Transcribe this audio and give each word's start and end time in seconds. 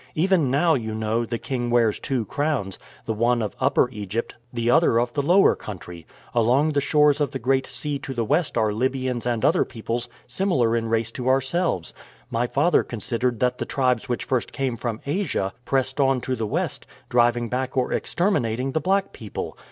Even 0.15 0.49
now, 0.49 0.73
you 0.73 0.95
know, 0.95 1.27
the 1.27 1.37
king 1.37 1.69
wears 1.69 1.99
two 1.99 2.25
crowns 2.25 2.79
the 3.05 3.13
one 3.13 3.39
of 3.39 3.55
Upper 3.59 3.87
Egypt, 3.91 4.33
the 4.51 4.67
other 4.67 4.99
of 4.99 5.13
the 5.13 5.21
lower 5.21 5.55
country. 5.55 6.07
Along 6.33 6.71
the 6.71 6.81
shores 6.81 7.21
of 7.21 7.29
the 7.29 7.37
Great 7.37 7.67
Sea 7.67 7.99
to 7.99 8.15
the 8.15 8.25
west 8.25 8.57
are 8.57 8.73
Libyans 8.73 9.27
and 9.27 9.45
other 9.45 9.63
peoples 9.63 10.09
similar 10.25 10.75
in 10.75 10.89
race 10.89 11.11
to 11.11 11.27
ourselves. 11.27 11.93
My 12.31 12.47
father 12.47 12.81
considered 12.81 13.39
that 13.41 13.59
the 13.59 13.65
tribes 13.65 14.09
which 14.09 14.25
first 14.25 14.51
came 14.51 14.75
from 14.75 15.01
Asia 15.05 15.53
pressed 15.65 15.99
on 15.99 16.19
to 16.21 16.35
the 16.35 16.47
west, 16.47 16.87
driving 17.09 17.47
back 17.47 17.77
or 17.77 17.93
exterminating 17.93 18.71
the 18.71 18.81
black 18.81 19.13
people. 19.13 19.55